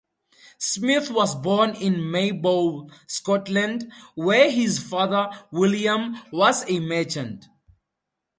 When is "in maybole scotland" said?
1.75-3.93